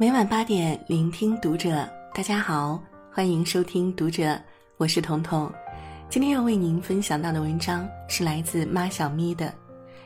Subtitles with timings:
[0.00, 1.86] 每晚八点，聆听读者。
[2.14, 4.34] 大家好，欢迎收听读者，
[4.78, 5.52] 我是彤彤。
[6.08, 9.48] 今天要为您分享到的文章是来自妈小咪的《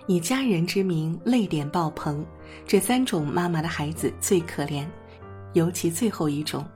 [0.08, 2.20] 以家人之名泪点爆棚》，
[2.66, 4.84] 这三种妈妈的孩子最可怜，
[5.52, 6.66] 尤其最后一种。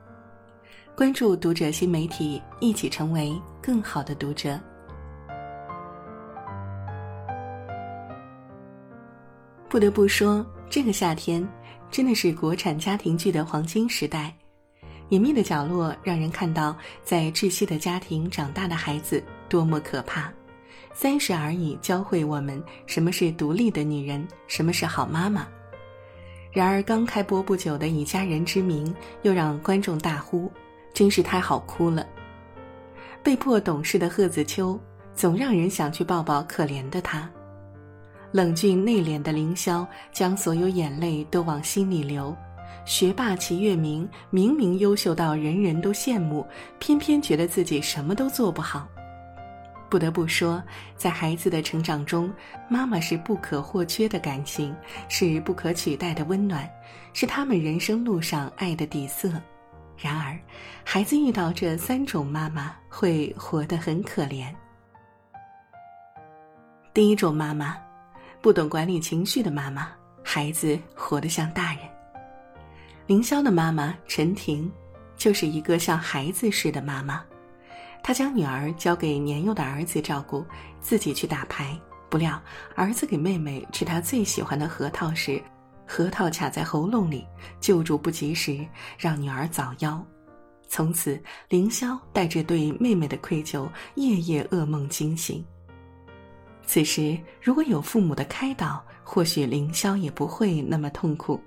[0.97, 4.57] 关注读者新媒体，一起成为更好的读者。
[9.69, 11.47] 不得不说，这个夏天
[11.91, 14.35] 真的是国产家庭剧的黄金时代。
[15.11, 20.31] 隐秘的角落让人看到，在窒息的家庭长大的孩子多么可怕。
[20.93, 25.47] 三十而已，教会我们什么是独立的女人，什么是好妈妈。
[26.51, 28.87] 然而，刚开播不久的《以家人之名》
[29.23, 30.51] 又让观众大呼
[30.93, 32.07] ：“真是太好哭了！”
[33.23, 34.79] 被迫懂事的贺子秋，
[35.15, 37.31] 总让人想去抱抱可怜的他。
[38.31, 42.37] 冷峻内敛的凌霄，将所有眼泪都往心里流。
[42.85, 46.47] 学霸齐月明明明优秀到人人都羡慕，
[46.79, 48.87] 偏偏觉得自己什么都做不好。
[49.91, 50.63] 不得不说，
[50.97, 52.31] 在孩子的成长中，
[52.69, 54.75] 妈妈是不可或缺的感情，
[55.09, 56.71] 是不可取代的温暖，
[57.15, 59.33] 是他们人生路上爱的底色。
[59.97, 60.39] 然而，
[60.85, 64.55] 孩子遇到这三种妈妈，会活得很可怜。
[66.93, 67.88] 第一种妈妈。
[68.41, 69.89] 不懂管理情绪的妈妈，
[70.23, 71.83] 孩子活得像大人。
[73.07, 74.71] 凌霄的妈妈陈婷，
[75.17, 77.25] 就是一个像孩子似的妈妈。
[78.01, 80.45] 她将女儿交给年幼的儿子照顾，
[80.81, 81.77] 自己去打牌。
[82.09, 82.41] 不料
[82.75, 85.43] 儿子给妹妹吃她最喜欢的核桃时，
[85.85, 87.27] 核桃卡在喉咙里，
[87.61, 88.65] 救助不及时，
[88.97, 90.01] 让女儿早夭。
[90.69, 95.45] 从此，凌霄带着对妹妹的愧疚，夜夜噩梦惊醒。
[96.69, 101.41] 此时，如果有父母的开导，或许凌霄也不会那么痛苦。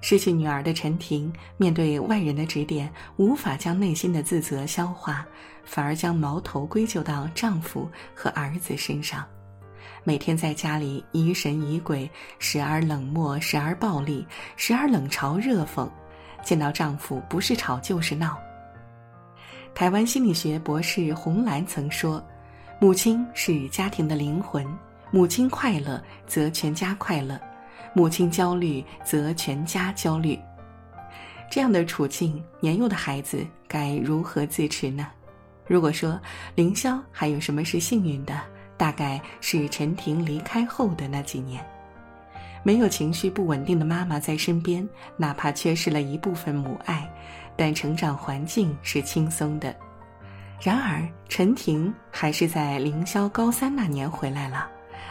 [0.00, 5.26] 失去女儿的陈婷，面对外人的指点，无法将内心的自责消化，
[5.64, 9.26] 反而将矛头归咎到丈夫和儿子身上。
[10.04, 15.90] 每天在家里疑神疑鬼，时而冷漠，时而暴力，时而冷嘲热讽。
[16.44, 18.38] 见到丈夫，不是吵就是闹。
[19.74, 22.24] 台湾心理学博士洪兰曾说。
[22.84, 24.62] 母亲是家庭的灵魂，
[25.10, 27.40] 母亲快乐则全家快乐，
[27.94, 30.38] 母亲焦虑则全家焦虑。
[31.50, 35.06] 这样的处境，年幼的孩子该如何自持呢？
[35.66, 36.20] 如果说
[36.56, 38.38] 凌霄还有什么是幸运的，
[38.76, 41.64] 大概是陈婷离开后的那几年，
[42.62, 47.10] 没有情绪不稳定的妈妈在身边，哪怕缺失了一部分母爱，
[47.56, 49.74] 但成长环境是轻松的。
[50.64, 54.66] 然而，陈婷还是在凌霄高三那年回来了，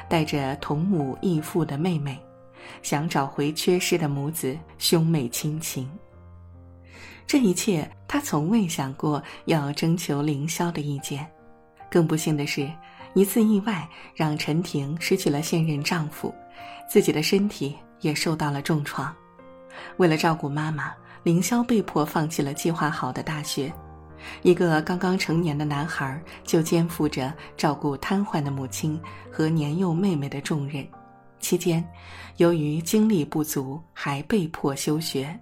[0.10, 2.20] 带着同母异父的妹妹，
[2.82, 5.88] 想找回缺失的母子兄妹亲情。
[7.28, 11.24] 这一切，她从未想过要征求凌霄的意见。
[11.88, 12.68] 更不幸的是，
[13.14, 16.34] 一次意外让陈婷失去了现任丈夫，
[16.90, 19.16] 自己的身体也受到了重创。
[19.98, 23.72] 为了照顾妈妈，凌霄被迫放弃了计划好的大学。
[24.42, 29.00] 一个刚刚成年的男孩就肩负着照顾瘫痪的母亲
[29.32, 30.86] 和年幼妹妹的重任，
[31.40, 31.84] 期间，
[32.38, 35.38] 由于精力不足，还被迫休学。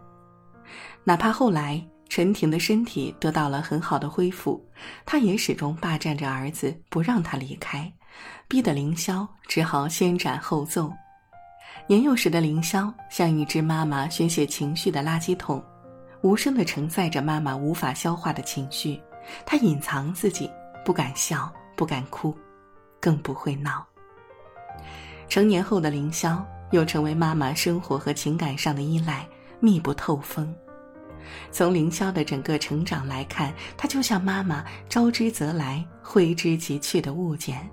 [1.04, 4.64] 哪怕后来陈婷的身体得到了很好的恢复，
[5.06, 7.92] 她也始终霸占着儿子，不让他离开，
[8.48, 10.92] 逼得凌霄只好先斩后奏。
[11.88, 15.64] 年幼时的凌霄像一只妈妈宣泄情绪的垃圾桶。
[16.22, 19.02] 无声地承载着妈妈无法消化的情绪，
[19.46, 20.50] 她隐藏自己，
[20.86, 22.36] 不敢笑，不敢哭，
[23.00, 23.86] 更不会闹。
[25.28, 26.40] 成年后的凌霄
[26.72, 29.28] 又成为妈妈生活和情感上的依赖，
[29.60, 30.54] 密不透风。
[31.52, 37.68] 从凌霄的整个成长来看，他就像妈妈招之则来，挥之即去的物件，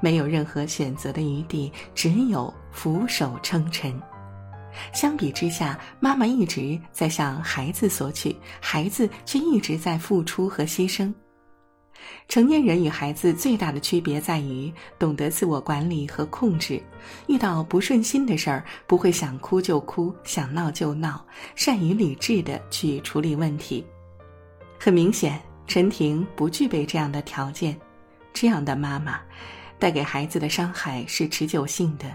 [0.00, 4.00] 没有任何选择的余地，只有俯首称臣。
[4.92, 11.12] 相比之下，妈妈一直在向孩子索取，孩子却一直在付出和牺牲。
[12.26, 16.82] 成年人与孩子最大的区别在于懂得自我管理和控制，
[17.28, 21.24] 遇到不顺心的事儿不会想哭就哭，想闹就闹，
[21.54, 23.86] 善于理智的去处理问题。
[24.80, 27.78] 很明显，陈婷不具备这样的条件，
[28.32, 29.20] 这样的妈妈，
[29.78, 32.06] 带给孩子的伤害是持久性的。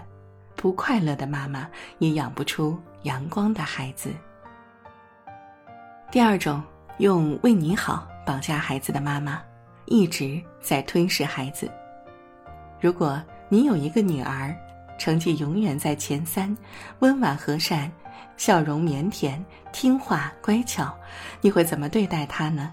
[0.58, 1.68] 不快乐的妈妈
[2.00, 4.12] 也养不出阳光的孩子。
[6.10, 6.60] 第二种，
[6.98, 9.40] 用为你好绑架孩子的妈妈，
[9.84, 11.70] 一直在吞噬孩子。
[12.80, 14.52] 如果你有一个女儿，
[14.98, 16.52] 成绩永远在前三，
[16.98, 17.88] 温婉和善，
[18.36, 19.40] 笑容腼腆、
[19.70, 20.92] 听话乖巧，
[21.40, 22.72] 你会怎么对待她呢？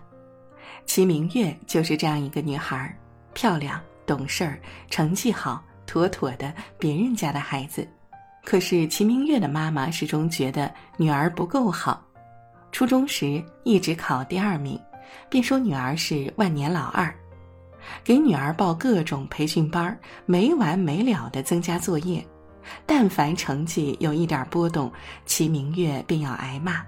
[0.88, 2.98] 齐明月就是这样一个女孩，
[3.36, 4.60] 漂亮、懂事儿、
[4.90, 7.88] 成绩好，妥妥的别人家的孩子。
[8.44, 12.04] 可是齐明月的妈妈始终觉得女儿不够好，
[12.72, 14.80] 初中时一直考第二名，
[15.30, 17.14] 便说女儿是万年老二，
[18.04, 22.26] 给女儿报各种培训班，没完没了的增加作业。
[22.86, 24.92] 但凡成绩有一点波动，
[25.26, 26.84] 齐明月便要挨骂。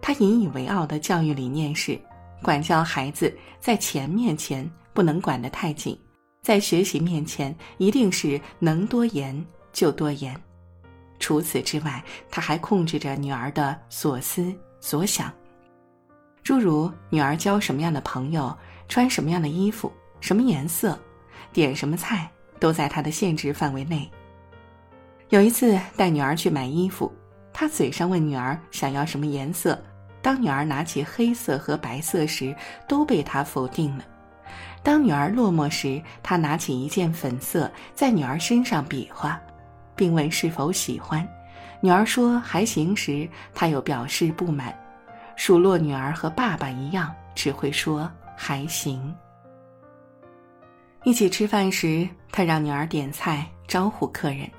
[0.00, 2.00] 他引以为傲的教育理念是：
[2.42, 5.96] 管教孩子在钱面前不能管得太紧，
[6.42, 10.38] 在学习面前一定是能多严就多严。
[11.20, 12.02] 除此之外，
[12.32, 15.32] 他还控制着女儿的所思所想，
[16.42, 18.54] 诸如女儿交什么样的朋友、
[18.88, 19.90] 穿什么样的衣服、
[20.20, 20.98] 什么颜色、
[21.52, 22.28] 点什么菜，
[22.58, 24.10] 都在他的限制范围内。
[25.28, 27.10] 有一次带女儿去买衣服，
[27.52, 29.80] 他嘴上问女儿想要什么颜色，
[30.20, 32.52] 当女儿拿起黑色和白色时，
[32.88, 34.04] 都被他否定了。
[34.82, 39.40] 当女儿落寞时，他拿起一件粉色在女儿身上比划。
[39.94, 41.26] 并问是否喜欢，
[41.80, 44.74] 女儿说还行时，他又表示不满。
[45.36, 49.14] 数落女儿和爸爸一样，只会说还行。
[51.04, 54.50] 一起吃饭时，他让女儿点菜招呼客人。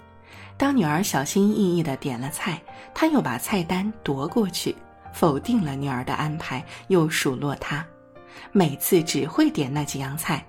[0.55, 2.61] 当女儿小心翼翼的点了菜，
[2.93, 4.75] 他又把菜单夺过去，
[5.11, 7.85] 否定了女儿的安排，又数落她，
[8.51, 10.45] 每次只会点那几样菜。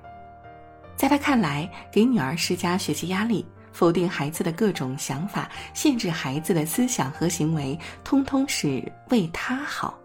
[0.97, 3.45] 在他看来，给女儿施加学习压力。
[3.73, 9.99] 否定孩子的各种想法，限制孩子的思想和行为，通通是为他好。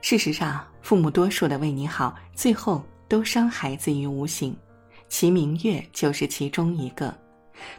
[0.00, 4.56] 事实上，父母多数的为你好，最后都伤孩子于无形。
[5.08, 7.12] 齐明月就是其中一个。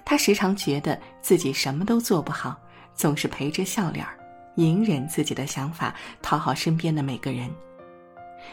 [0.04, 2.54] 他时常觉得自己什么都做不好，
[2.94, 4.20] 总是陪着笑脸儿，
[4.56, 7.50] 隐忍自己的想法，讨好身边的每个人。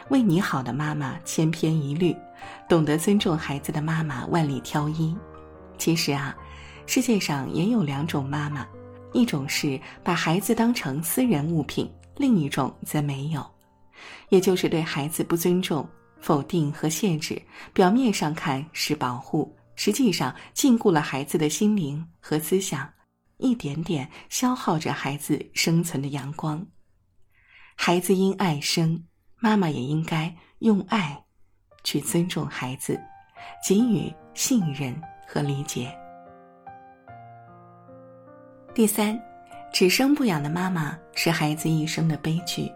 [0.08, 2.16] 为你好的妈妈千篇一律，
[2.68, 5.16] 懂得尊重孩子的妈妈万里挑一。
[5.78, 6.36] 其实啊，
[6.86, 8.66] 世界上也有两种妈妈，
[9.12, 13.44] 一种是把孩子当成私人物品，另一种则没有，
[14.28, 15.88] 也就是对孩子不尊重、
[16.20, 17.40] 否定和限制。
[17.72, 22.86] 表面上看是保护，实际上禁锢了孩子的心灵和思想，
[23.38, 26.66] 一点点消耗着孩子生存的阳光。
[27.74, 29.02] 孩子因爱生，
[29.40, 31.20] 妈妈也应该用爱
[31.82, 33.00] 去尊重孩子，
[33.66, 34.94] 给予信任。
[35.32, 35.96] 和理解。
[38.74, 39.16] 第三，
[39.72, 42.68] 只生不养的妈妈是孩子一生的悲剧。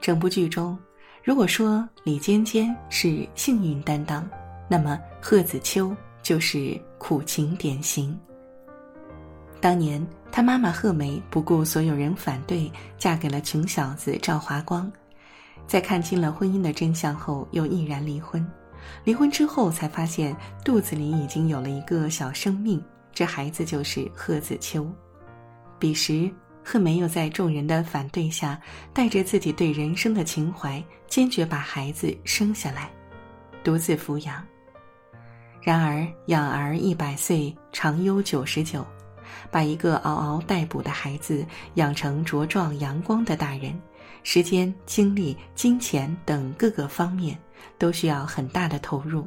[0.00, 0.78] 整部剧中，
[1.24, 4.24] 如果说李尖尖是幸运担当，
[4.68, 5.92] 那么贺子秋
[6.22, 8.16] 就是苦情典型。
[9.60, 14.88] 当年他妈妈贺梅不顾所有人反对，嫁给了穷小子赵华光，
[15.66, 18.46] 在看清了婚姻的真相后，又毅然离婚。
[19.04, 22.82] 离婚之后，才发现肚子里已经有了一个小生命，
[23.12, 24.86] 这孩子就是贺子秋。
[25.78, 26.30] 彼时，
[26.64, 28.60] 贺梅又在众人的反对下，
[28.94, 32.90] 带着自己对人生的情怀，坚决把孩子生下来，
[33.64, 34.42] 独自抚养。
[35.60, 38.86] 然而，养儿一百岁，长忧九十九，
[39.50, 43.76] 把一个嗷嗷待哺的孩子养成茁壮阳光的大人，
[44.28, 47.38] 时间、精力、金钱等各个方面。
[47.78, 49.26] 都需要很大的投入。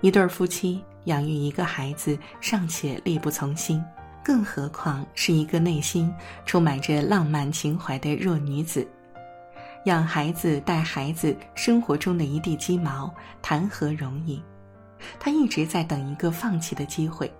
[0.00, 3.82] 一对夫妻养育一个孩子尚且力不从心，
[4.24, 6.12] 更何况是一个内心
[6.44, 8.86] 充满着浪漫情怀的弱女子？
[9.84, 14.42] 养孩子、带孩子，生活中的一地鸡毛，谈何容易？
[15.18, 17.32] 她一直在等一个放弃的机会。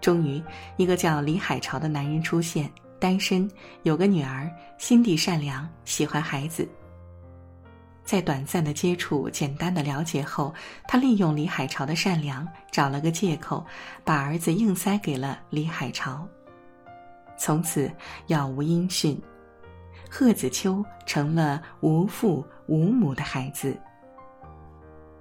[0.00, 0.42] 终于，
[0.76, 2.70] 一个叫李海潮的男人出现，
[3.02, 3.50] 单身，
[3.82, 6.68] 有个女儿，心地善良，喜欢孩子。
[8.04, 10.54] 在短暂的接触、简单的了解后，
[10.86, 13.66] 他利用李海潮的善良，找了个借口，
[14.04, 16.24] 把儿子硬塞给了李海潮。
[17.36, 17.90] 从此
[18.28, 19.20] 杳无音讯，
[20.08, 23.76] 贺子秋成了无父无母的孩子。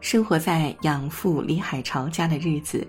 [0.01, 2.85] 生活在养父李海潮家的日子，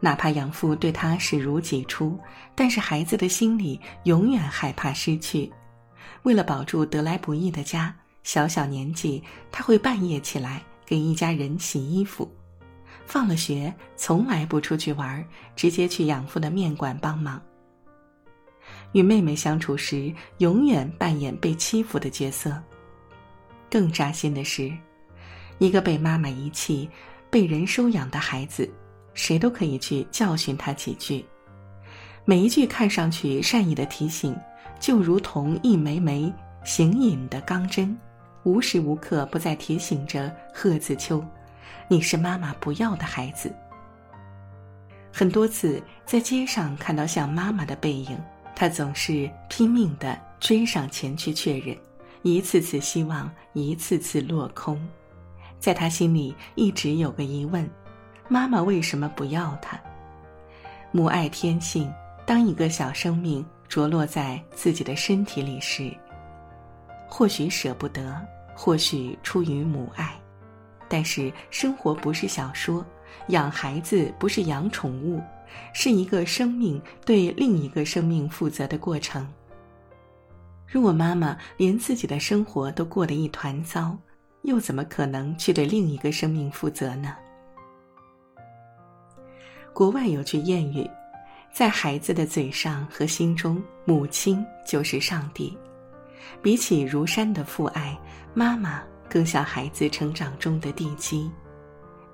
[0.00, 2.18] 哪怕养父对他视如己出，
[2.54, 5.52] 但是孩子的心里永远害怕失去。
[6.22, 7.94] 为了保住得来不易的家。
[8.24, 12.26] 小小年纪，他会半夜起来给一家人洗衣服；
[13.04, 15.22] 放了学，从来不出去玩，
[15.54, 17.38] 直接去养父的面馆帮忙。
[18.92, 22.58] 与妹妹相处时，永远扮演被欺负的角色。
[23.70, 24.72] 更扎心的是，
[25.58, 26.88] 一个被妈妈遗弃、
[27.30, 28.68] 被人收养的孩子，
[29.14, 31.24] 谁都可以去教训他几句。
[32.24, 34.36] 每一句看上去善意的提醒，
[34.80, 36.32] 就如同一枚枚
[36.64, 37.96] 形影的钢针，
[38.44, 41.24] 无时无刻不在提醒着贺子秋
[41.88, 43.54] ：“你是妈妈不要的孩子。”
[45.12, 48.18] 很多次在街上看到像妈妈的背影，
[48.56, 51.76] 他总是拼命的追上前去确认，
[52.22, 54.80] 一次次希望，一次次落空。
[55.64, 57.66] 在他心里一直有个疑问：
[58.28, 59.80] 妈妈为什么不要他？
[60.92, 61.90] 母爱天性，
[62.26, 65.90] 当一个小生命着落在自己的身体里时，
[67.08, 68.14] 或许舍不得，
[68.54, 70.12] 或许出于母爱，
[70.86, 72.84] 但是生活不是小说。
[73.28, 75.18] 养孩子不是养宠物，
[75.72, 79.26] 是一个生命对另一个生命负责的过程。
[80.66, 83.96] 如果妈妈连自己的生活都过得一团糟，
[84.44, 87.16] 又怎么可能去对另一个生命负责呢？
[89.72, 90.88] 国外有句谚语，
[91.52, 95.56] 在孩子的嘴上和心中，母亲就是上帝。
[96.40, 97.98] 比起如山的父爱，
[98.34, 101.30] 妈妈更像孩子成长中的地基。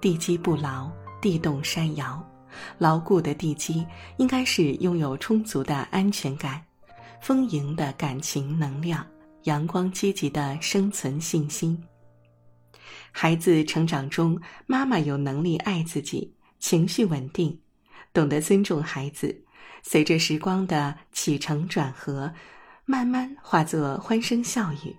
[0.01, 2.25] 地基不牢，地动山摇。
[2.79, 6.61] 牢固的地基应该是拥有充足的安全感、
[7.21, 9.07] 丰盈的感情能量、
[9.45, 11.81] 阳光积极的生存信心。
[13.13, 17.59] 孩子成长中，妈妈有能力爱自己，情绪稳定，
[18.13, 19.45] 懂得尊重孩子。
[19.83, 22.33] 随着时光的起承转合，
[22.85, 24.95] 慢慢化作欢声笑语，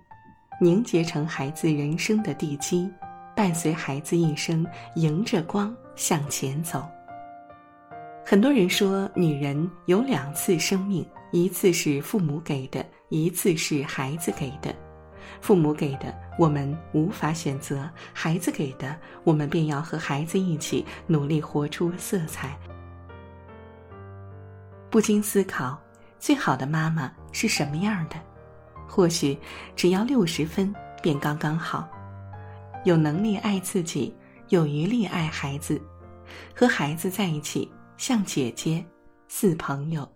[0.60, 2.90] 凝结成孩子人生的地基。
[3.34, 6.86] 伴随孩子一生，迎着光向前走。
[8.24, 14.74] 很多人说，女人有两次生命，一次是父母给的，一次是孩子给的。
[15.40, 22.56] 父母给的，我们无法选择；孩子给的，我们便要和孩子一起努力活出色彩。
[24.90, 25.80] 不禁思考，
[26.18, 28.16] 最好的妈妈是什么样的？
[28.86, 29.38] 或许
[29.74, 31.88] 只要六十分，便刚刚好。
[32.84, 34.14] 有能力爱自己，
[34.48, 35.80] 有余力爱孩子，
[36.54, 38.84] 和孩子在一起像姐姐，
[39.28, 40.06] 似朋友，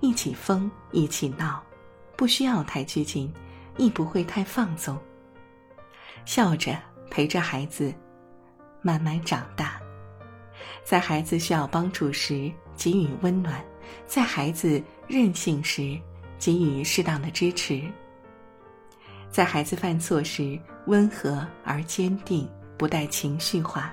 [0.00, 1.62] 一起疯，一起闹，
[2.16, 3.32] 不需要太拘谨，
[3.76, 4.98] 亦不会太放纵。
[6.24, 6.76] 笑着
[7.10, 7.92] 陪着孩子
[8.80, 9.80] 慢慢长大，
[10.84, 13.62] 在孩子需要帮助时给予温暖，
[14.06, 15.98] 在孩子任性时
[16.38, 17.82] 给予适当的支持。
[19.30, 23.92] 在孩子犯错时，温和而坚定，不带情绪化。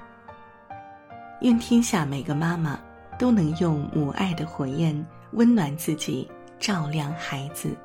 [1.42, 2.80] 愿天下每个妈妈
[3.18, 7.76] 都能用母爱的火焰温暖自己，照亮孩子。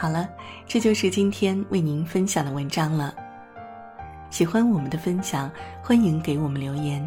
[0.00, 0.26] 好了，
[0.66, 3.14] 这就是今天为您分享的文章了。
[4.30, 5.50] 喜欢我们的分享，
[5.82, 7.06] 欢迎给我们留言。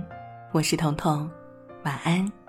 [0.52, 1.28] 我是彤彤，
[1.86, 2.43] 晚安。